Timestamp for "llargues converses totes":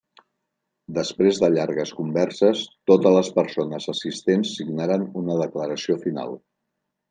1.55-3.15